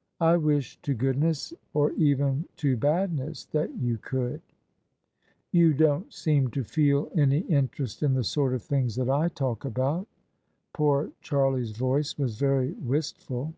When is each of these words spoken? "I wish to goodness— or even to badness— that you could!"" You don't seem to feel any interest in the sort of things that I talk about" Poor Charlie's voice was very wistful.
"I 0.22 0.38
wish 0.38 0.80
to 0.80 0.94
goodness— 0.94 1.52
or 1.74 1.92
even 1.92 2.46
to 2.56 2.74
badness— 2.74 3.44
that 3.52 3.76
you 3.76 3.98
could!"" 3.98 4.40
You 5.52 5.74
don't 5.74 6.10
seem 6.10 6.48
to 6.52 6.64
feel 6.64 7.10
any 7.14 7.40
interest 7.40 8.02
in 8.02 8.14
the 8.14 8.24
sort 8.24 8.54
of 8.54 8.62
things 8.62 8.96
that 8.96 9.10
I 9.10 9.28
talk 9.28 9.66
about" 9.66 10.08
Poor 10.72 11.10
Charlie's 11.20 11.72
voice 11.72 12.16
was 12.16 12.38
very 12.40 12.72
wistful. 12.80 13.52